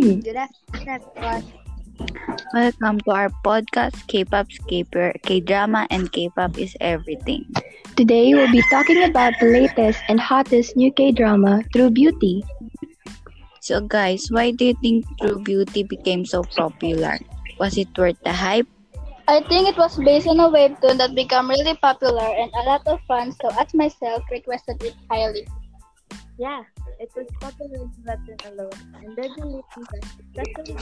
Good 0.00 0.32
afternoon, 0.32 0.88
everyone. 0.88 1.44
Welcome 2.56 3.04
to 3.04 3.10
our 3.12 3.28
podcast, 3.44 4.00
K-pop 4.08 4.48
Skaper, 4.48 5.12
K-drama, 5.28 5.84
and 5.92 6.08
K-pop 6.08 6.56
is 6.56 6.72
everything. 6.80 7.44
Today 8.00 8.32
we'll 8.32 8.48
be 8.48 8.64
talking 8.72 9.04
about 9.04 9.36
the 9.44 9.52
latest 9.52 10.00
and 10.08 10.16
hottest 10.16 10.72
new 10.72 10.88
K-drama, 10.88 11.68
True 11.76 11.92
Beauty. 11.92 12.40
So, 13.60 13.84
guys, 13.84 14.32
why 14.32 14.56
do 14.56 14.72
you 14.72 14.76
think 14.80 15.04
True 15.20 15.36
Beauty 15.44 15.84
became 15.84 16.24
so 16.24 16.48
popular? 16.56 17.20
Was 17.60 17.76
it 17.76 17.92
worth 17.92 18.16
the 18.24 18.32
hype? 18.32 18.64
I 19.28 19.44
think 19.52 19.68
it 19.68 19.76
was 19.76 20.00
based 20.00 20.26
on 20.26 20.40
a 20.40 20.48
webtoon 20.48 20.96
that 20.96 21.14
became 21.14 21.52
really 21.52 21.76
popular 21.76 22.24
and 22.24 22.48
a 22.56 22.64
lot 22.64 22.88
of 22.88 23.04
fans, 23.06 23.36
so 23.36 23.52
as 23.52 23.74
myself, 23.76 24.24
requested 24.32 24.80
it 24.80 24.96
highly. 25.10 25.44
Yeah, 26.40 26.64
it 26.96 27.12
was 27.12 27.28
popular 27.36 27.84
in 27.84 27.92
Latin 28.00 28.40
alone, 28.48 28.72
and 28.96 29.12
then 29.12 29.28
the 29.36 29.44
listeners, 29.44 30.08
especially 30.24 30.72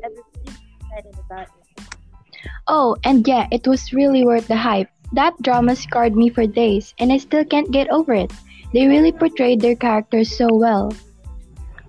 everybody 0.00 0.48
excited 0.80 1.16
about 1.28 1.52
it. 1.52 1.84
Oh, 2.66 2.96
and 3.04 3.28
yeah, 3.28 3.52
it 3.52 3.68
was 3.68 3.92
really 3.92 4.24
worth 4.24 4.48
the 4.48 4.56
hype. 4.56 4.88
That 5.12 5.36
drama 5.42 5.76
scarred 5.76 6.16
me 6.16 6.30
for 6.30 6.46
days, 6.46 6.94
and 6.96 7.12
I 7.12 7.20
still 7.20 7.44
can't 7.44 7.68
get 7.70 7.92
over 7.92 8.14
it. 8.14 8.32
They 8.72 8.88
really 8.88 9.12
portrayed 9.12 9.60
their 9.60 9.76
characters 9.76 10.32
so 10.32 10.48
well. 10.48 10.96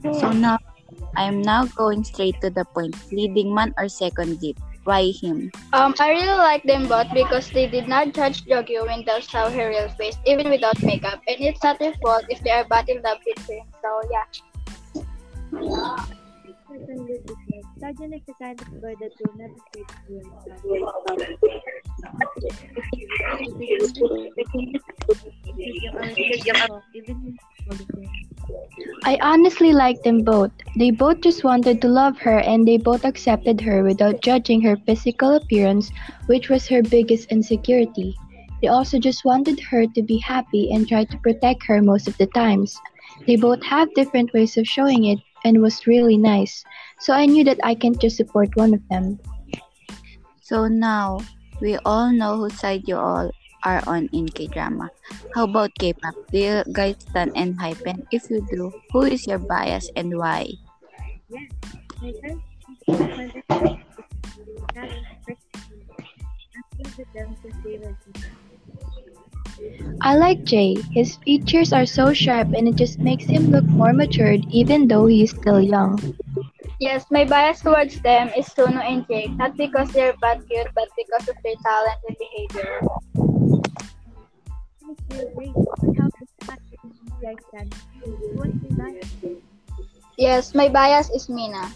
So 0.04 0.36
now, 0.36 0.60
I'm 1.16 1.42
now 1.42 1.72
going 1.72 2.04
straight 2.04 2.36
to 2.42 2.50
the 2.50 2.66
point. 2.66 3.00
Leading 3.16 3.56
man 3.56 3.74
or 3.80 3.88
second 3.88 4.44
lead? 4.44 4.60
Why 4.86 5.12
him? 5.12 5.52
Um, 5.74 5.96
I 6.00 6.10
really 6.12 6.38
like 6.38 6.64
them 6.64 6.88
both 6.88 7.08
because 7.12 7.50
they 7.50 7.68
did 7.68 7.88
not 7.88 8.14
judge 8.14 8.46
Jogyo 8.46 8.86
when 8.86 9.04
they 9.04 9.20
saw 9.22 9.50
her 9.50 9.70
real 9.70 9.90
face, 9.90 10.16
even 10.26 10.50
without 10.50 10.82
makeup, 10.84 11.22
and 11.28 11.42
it's 11.42 11.64
not 11.64 11.80
their 11.80 11.94
fault 12.04 12.26
if 12.30 12.40
they 12.42 12.52
are 12.52 12.66
bad 12.66 12.88
in 12.88 13.02
love 13.02 13.18
with 13.26 13.50
him. 13.50 13.66
So 13.82 14.02
yeah. 14.14 14.26
Certainly 17.80 18.18
is 18.18 18.26
the 18.28 18.34
kind 18.40 18.62
of 18.62 18.68
boy 18.82 18.94
that 19.00 19.12
will 19.20 19.34
never 19.38 19.56
say 19.74 19.82
to 19.90 19.96
I 29.04 29.18
honestly 29.22 29.74
like 29.74 30.04
them 30.04 30.24
both. 30.24 30.52
They 30.76 30.92
both 30.92 31.22
just 31.22 31.46
wanted 31.46 31.82
to 31.82 31.88
love 31.88 32.18
her 32.20 32.40
and 32.40 32.68
they 32.68 32.78
both 32.78 33.06
accepted 33.06 33.62
her 33.62 33.82
without 33.84 34.22
judging 34.22 34.60
her 34.62 34.76
physical 34.76 35.36
appearance, 35.36 35.90
which 36.28 36.50
was 36.50 36.68
her 36.68 36.84
biggest 36.84 37.32
insecurity. 37.32 38.14
They 38.62 38.68
also 38.68 39.00
just 39.00 39.24
wanted 39.24 39.60
her 39.72 39.88
to 39.88 40.02
be 40.04 40.18
happy 40.18 40.72
and 40.72 40.88
tried 40.88 41.10
to 41.12 41.18
protect 41.20 41.66
her 41.68 41.82
most 41.82 42.08
of 42.08 42.18
the 42.18 42.28
times. 42.28 42.76
They 43.26 43.38
both 43.38 43.64
have 43.64 43.94
different 43.96 44.34
ways 44.34 44.58
of 44.58 44.68
showing 44.68 45.06
it 45.06 45.20
and 45.46 45.62
was 45.62 45.88
really 45.88 46.18
nice. 46.18 46.66
So 47.00 47.14
I 47.14 47.26
knew 47.26 47.46
that 47.46 47.60
I 47.64 47.76
can't 47.76 48.00
just 48.00 48.18
support 48.18 48.56
one 48.56 48.74
of 48.74 48.82
them. 48.90 49.20
So 50.42 50.68
now, 50.68 51.22
we 51.62 51.78
all 51.86 52.12
know 52.12 52.36
whose 52.36 52.60
side 52.60 52.84
you 52.86 52.98
all 52.98 53.32
are 53.64 53.82
on 53.88 54.10
in 54.12 54.28
K-drama. 54.28 54.92
How 55.34 55.46
about 55.46 55.72
K-pop? 55.80 56.16
Do 56.32 56.38
you 56.38 56.64
guys 56.74 56.96
stand 57.00 57.32
ENHYPEN? 57.36 57.88
And 57.88 58.08
if 58.12 58.30
you 58.30 58.46
do, 58.52 58.74
who 58.92 59.04
is 59.04 59.26
your 59.26 59.40
bias 59.40 59.90
and 59.96 60.18
why? 60.18 60.52
My 61.28 61.48
friends 62.22 62.42
my 62.88 63.06
friends 63.10 63.34
have 64.76 64.90
with 66.88 67.64
they 67.64 67.78
were 67.80 67.98
I 70.02 70.16
like 70.16 70.44
Jay. 70.44 70.76
His 70.92 71.16
features 71.18 71.74
are 71.74 71.88
so 71.88 72.14
sharp 72.14 72.54
and 72.54 72.68
it 72.68 72.76
just 72.76 73.00
makes 73.00 73.26
him 73.26 73.50
look 73.50 73.66
more 73.66 73.94
matured 73.94 74.46
even 74.52 74.88
though 74.88 75.08
he 75.08 75.24
is 75.24 75.32
still 75.32 75.60
young. 75.60 75.98
Yes, 76.80 77.06
my 77.10 77.26
bias 77.26 77.62
towards 77.62 78.00
them 78.02 78.30
is 78.38 78.46
Sunoo 78.50 78.84
and 78.84 79.08
Jake, 79.08 79.32
not 79.32 79.58
because 79.58 79.90
they're 79.92 80.14
bad 80.22 80.46
cute, 80.48 80.68
but 80.76 80.90
because 80.96 81.28
of 81.28 81.36
their 81.44 81.56
talent 81.64 81.98
and 82.08 82.18
behavior. 82.20 82.82
Thank 84.80 85.00
you, 85.10 85.30
great. 85.34 85.54
But 85.56 85.80
how 85.98 86.10
does 86.20 86.30
that 86.46 86.60
you 86.72 86.92
guys 87.24 87.38
stand? 87.50 87.74
What's 90.18 90.54
your 90.56 90.68
bias? 90.68 90.76
Yes, 90.78 91.10
my 91.10 91.10
bias 91.10 91.10
is 91.10 91.30
Mina. 91.30 91.72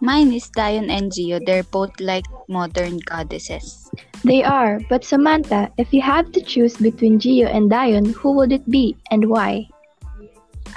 Mine 0.00 0.32
is 0.32 0.50
Dion 0.50 0.90
and 0.90 1.10
Gio. 1.10 1.40
They're 1.44 1.62
both 1.64 1.98
like 2.00 2.24
modern 2.48 2.98
goddesses. 3.06 3.90
They 4.24 4.42
are, 4.42 4.80
but 4.88 5.04
Samantha, 5.04 5.70
if 5.78 5.92
you 5.92 6.02
have 6.02 6.32
to 6.32 6.40
choose 6.40 6.76
between 6.76 7.18
Gio 7.18 7.48
and 7.48 7.70
Dion, 7.70 8.06
who 8.12 8.32
would 8.32 8.52
it 8.52 8.68
be 8.70 8.96
and 9.10 9.28
why? 9.28 9.68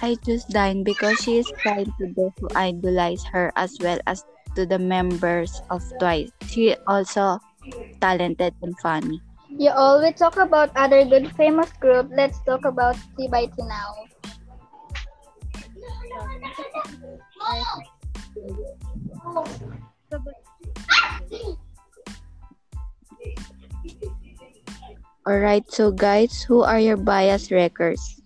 I 0.02 0.16
choose 0.26 0.46
Dion 0.46 0.84
because 0.84 1.20
she 1.20 1.38
is 1.38 1.52
kind 1.64 1.92
to 2.00 2.14
those 2.16 2.32
who 2.40 2.48
idolize 2.56 3.24
her 3.26 3.52
as 3.56 3.78
well 3.82 4.00
as 4.08 4.24
to 4.56 4.66
the 4.66 4.80
members 4.80 5.62
of 5.70 5.84
Twice. 6.00 6.32
She 6.48 6.76
also 6.88 7.40
talented 8.02 8.54
and 8.62 8.78
funny. 8.80 9.22
You 9.50 9.72
always 9.72 10.16
talk 10.16 10.38
about 10.38 10.72
other 10.76 11.06
good 11.06 11.36
famous 11.36 11.72
group. 11.74 12.12
Let's 12.12 12.40
talk 12.46 12.66
about 12.66 12.96
TXT 13.18 13.58
now. 13.68 14.08
So, 20.10 20.12
but 20.12 20.36
Alright, 25.28 25.72
so 25.72 25.92
guys, 25.92 26.42
who 26.44 26.62
are 26.62 26.80
your 26.80 26.98
bias 26.98 27.52
wreckers? 27.52 28.22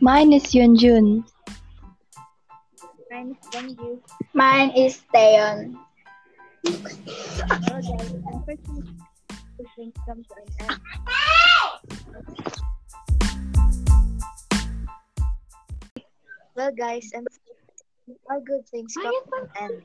Mine 0.00 0.32
is 0.32 0.44
Yeonjun. 0.52 1.24
mine 3.10 3.30
is 3.32 3.38
Dongyu. 3.48 4.00
Mine 4.34 4.70
is 4.76 5.00
Taehyun. 5.14 5.78
Oh, 6.66 6.66
well, 6.66 6.74
unfortunately, 8.32 8.96
this 9.56 9.68
thing 9.76 9.92
comes 10.04 10.26
to 10.28 10.34
an 10.36 10.44
end. 10.68 10.80
Well, 16.56 16.72
guys, 16.72 17.10
and 17.14 17.26
all 18.30 18.40
good 18.40 18.66
things 18.68 18.94
come 18.94 19.12
to 19.12 19.36
an 19.42 19.48
end. 19.60 19.82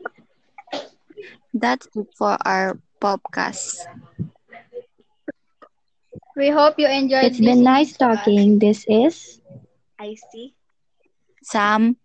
That's 1.54 1.88
it 1.96 2.08
for 2.18 2.38
our 2.46 2.80
podcast. 3.02 3.86
We 6.36 6.50
hope 6.50 6.80
you 6.80 6.88
enjoyed 6.88 7.24
It's 7.26 7.40
been 7.40 7.64
nice 7.64 7.98
to 7.98 8.06
us. 8.08 8.18
talking. 8.18 8.60
This 8.60 8.86
is 8.88 9.42
I 10.00 10.16
see. 10.32 10.56
Sam, 11.44 11.98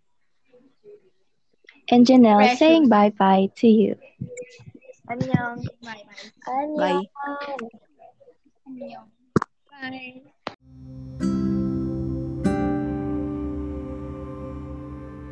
and 1.89 2.05
Janelle 2.05 2.37
Precious. 2.37 2.59
saying 2.59 2.89
bye 2.89 3.09
bye 3.11 3.49
to 3.57 3.67
you. 3.67 3.95
Annyeong. 5.09 5.65
Bye. 5.81 6.03
bye. 6.45 7.03
Bye. 9.71 10.21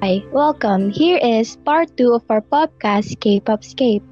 Hi, 0.04 0.20
welcome. 0.36 0.92
Here 0.92 1.16
is 1.16 1.56
part 1.64 1.96
two 1.96 2.12
of 2.12 2.28
our 2.28 2.44
podcast, 2.44 3.16
K-pop 3.24 3.64
Scape. 3.64 4.04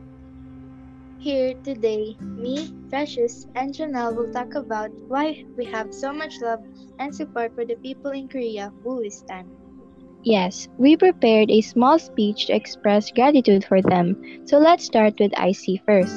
Here 1.19 1.51
today, 1.67 2.15
me, 2.21 2.71
Precious, 2.87 3.45
and 3.55 3.75
Janelle 3.75 4.15
will 4.15 4.31
talk 4.31 4.55
about 4.55 4.87
why 5.11 5.43
we 5.57 5.65
have 5.65 5.93
so 5.93 6.13
much 6.13 6.39
love 6.39 6.63
and 6.97 7.13
support 7.13 7.51
for 7.55 7.65
the 7.65 7.75
people 7.83 8.11
in 8.11 8.29
Korea 8.29 8.71
stand. 9.09 9.51
Yes, 10.23 10.69
we 10.79 10.95
prepared 10.95 11.51
a 11.51 11.59
small 11.59 11.99
speech 11.99 12.47
to 12.47 12.55
express 12.55 13.11
gratitude 13.11 13.65
for 13.65 13.81
them. 13.81 14.15
So 14.47 14.59
let's 14.59 14.85
start 14.85 15.19
with 15.19 15.35
IC 15.35 15.83
first. 15.85 16.15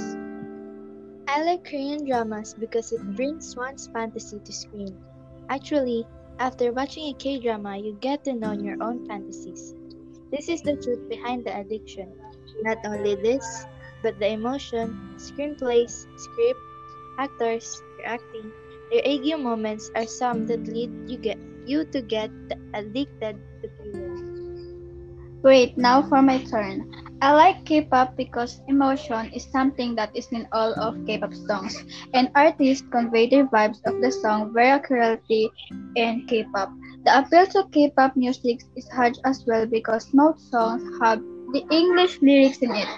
I 1.27 1.43
like 1.43 1.65
Korean 1.67 2.06
dramas 2.06 2.55
because 2.55 2.93
it 2.93 3.03
brings 3.17 3.56
one's 3.56 3.91
fantasy 3.91 4.38
to 4.38 4.53
screen. 4.53 4.94
Actually, 5.50 6.06
after 6.39 6.73
watching 6.73 7.09
a 7.09 7.15
K 7.15 7.39
drama, 7.39 7.77
you 7.77 7.97
get 8.01 8.25
to 8.25 8.33
know 8.33 8.53
your 8.53 8.83
own 8.83 9.07
fantasies. 9.07 9.75
This 10.31 10.49
is 10.49 10.63
the 10.63 10.77
truth 10.77 11.09
behind 11.09 11.45
the 11.45 11.57
addiction. 11.57 12.13
Not 12.63 12.79
only 12.85 13.15
this, 13.15 13.67
but 14.03 14.19
the 14.19 14.33
emotion, 14.33 15.15
screenplays, 15.17 16.07
script, 16.19 16.61
actors, 17.19 17.83
your 17.99 18.09
acting, 18.09 18.53
your 18.91 19.03
eggy 19.05 19.35
moments 19.35 19.91
are 19.95 20.07
some 20.07 20.47
that 20.47 20.67
lead 20.67 20.91
you 21.09 21.19
get 21.19 21.39
you 21.67 21.85
to 21.87 22.03
get 22.03 22.31
addicted 22.75 23.41
to 23.63 23.69
Korea. 23.79 24.34
Wait, 25.44 25.76
now 25.79 26.02
for 26.02 26.23
my 26.23 26.38
turn. 26.44 26.91
I 27.20 27.32
like 27.32 27.64
K-pop 27.67 28.17
because 28.17 28.61
emotion 28.67 29.31
is 29.32 29.44
something 29.52 29.94
that 29.94 30.11
is 30.17 30.26
in 30.32 30.49
all 30.52 30.75
of 30.81 30.96
K-pop 31.06 31.32
songs, 31.35 31.76
and 32.14 32.31
artists 32.35 32.87
convey 32.91 33.29
their 33.29 33.46
vibes 33.46 33.79
of 33.87 34.00
the 34.02 34.11
song 34.11 34.52
very 34.52 34.70
accurately 34.70 35.50
in 35.96 36.26
K-pop. 36.26 36.70
The 37.05 37.19
appeal 37.20 37.46
to 37.55 37.69
K-pop 37.70 38.17
music 38.17 38.62
is 38.76 38.88
hard 38.91 39.19
as 39.25 39.44
well 39.46 39.67
because 39.67 40.12
most 40.14 40.50
songs 40.50 40.82
have 41.00 41.20
the 41.52 41.62
English 41.70 42.20
lyrics 42.23 42.58
in 42.58 42.75
it, 42.75 42.88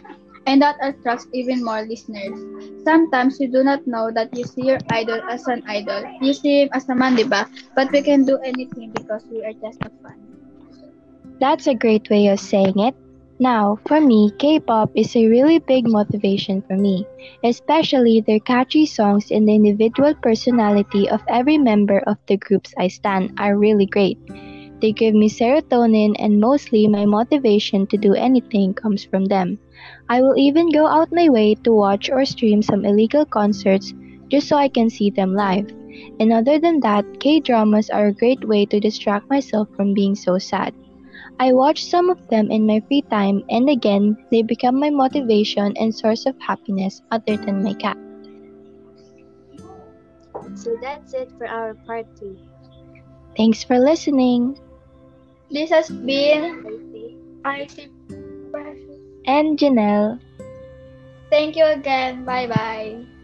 and 0.46 0.62
that 0.62 0.76
attracts 0.81 1.26
even 1.34 1.64
more 1.64 1.82
listeners. 1.82 2.38
Sometimes 2.84 3.38
you 3.40 3.50
do 3.52 3.62
not 3.64 3.87
know 3.87 4.10
that 4.14 4.32
you 4.37 4.44
see 4.44 4.66
your 4.66 4.78
idol 4.90 5.20
as 5.28 5.46
an 5.49 5.62
idol. 5.69 6.02
You 6.22 6.32
see 6.32 6.62
him 6.62 6.69
as 6.72 6.88
a 6.88 6.94
man, 6.94 7.16
diba? 7.16 7.50
But 7.75 7.92
we 7.92 8.02
can 8.02 8.25
do 8.25 8.38
anything 8.38 8.92
because 8.94 9.26
we 9.31 9.44
are 9.44 9.52
just 9.60 9.82
a 9.84 9.90
fan. 10.02 10.25
That's 11.38 11.67
a 11.67 11.75
great 11.75 12.09
way 12.09 12.29
of 12.29 12.41
saying 12.41 12.79
it. 12.79 12.94
Now, 13.38 13.79
for 13.87 14.00
me, 14.00 14.33
K-pop 14.38 14.91
is 14.94 15.15
a 15.15 15.29
really 15.29 15.59
big 15.59 15.87
motivation 15.87 16.62
for 16.62 16.77
me, 16.77 17.05
especially 17.44 18.23
their 18.23 18.41
catchy 18.41 18.87
songs 18.87 19.31
and 19.31 19.47
the 19.47 19.55
individual 19.55 20.15
personality 20.15 21.11
of 21.11 21.21
every 21.29 21.59
member 21.59 21.99
of 22.06 22.17
the 22.27 22.38
groups 22.38 22.73
I 22.79 22.88
stan 22.88 23.35
are 23.38 23.59
really 23.59 23.85
great. 23.85 24.19
They 24.81 24.93
give 24.93 25.15
me 25.15 25.29
serotonin 25.29 26.17
and 26.19 26.41
mostly 26.41 26.88
my 26.88 27.05
motivation 27.05 27.87
to 27.88 27.99
do 27.99 28.15
anything 28.15 28.73
comes 28.73 29.05
from 29.05 29.27
them. 29.27 29.59
I 30.09 30.23
will 30.23 30.38
even 30.38 30.73
go 30.73 30.87
out 30.87 31.12
my 31.12 31.29
way 31.29 31.55
to 31.56 31.73
watch 31.73 32.09
or 32.09 32.25
stream 32.25 32.62
some 32.62 32.87
illegal 32.87 33.27
concerts 33.27 33.93
just 34.29 34.49
so 34.49 34.56
I 34.56 34.69
can 34.69 34.88
see 34.88 35.11
them 35.11 35.35
live. 35.35 35.69
And 36.21 36.33
other 36.33 36.59
than 36.59 36.81
that, 36.81 37.05
K-dramas 37.21 37.91
are 37.91 38.06
a 38.06 38.15
great 38.15 38.49
way 38.49 38.65
to 38.67 38.81
distract 38.81 39.29
myself 39.29 39.69
from 39.77 39.93
being 39.93 40.15
so 40.15 40.38
sad. 40.38 40.75
I 41.38 41.53
watch 41.53 41.85
some 41.85 42.09
of 42.09 42.19
them 42.29 42.50
in 42.50 42.67
my 42.67 42.81
free 42.88 43.03
time 43.03 43.43
and 43.50 43.69
again, 43.69 44.17
they 44.31 44.43
become 44.43 44.81
my 44.81 44.91
motivation 44.91 45.77
and 45.77 45.94
source 45.94 46.27
of 46.27 46.35
happiness 46.41 47.03
other 47.11 47.37
than 47.37 47.62
my 47.62 47.75
cat. 47.75 47.97
So 50.55 50.77
that's 50.81 51.12
it 51.12 51.31
for 51.37 51.47
our 51.47 51.75
part 51.87 52.06
2. 52.19 52.37
Thanks 53.37 53.62
for 53.62 53.79
listening. 53.79 54.59
This 55.50 55.71
has 55.71 55.91
been 55.91 56.62
Tracy. 56.62 57.17
RC 57.44 57.91
And 59.27 59.59
Janelle. 59.59 60.19
Thank 61.31 61.56
you 61.56 61.67
again. 61.67 62.25
Bye 62.25 62.47
bye. 62.47 63.15